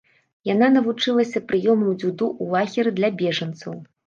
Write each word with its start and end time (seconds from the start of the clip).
Яна 0.53 0.69
навучылася 0.77 1.41
прыёмам 1.51 1.93
дзюдо 2.01 2.25
ў 2.41 2.55
лагеры 2.55 2.97
для 2.97 3.13
бежанцаў. 3.23 3.79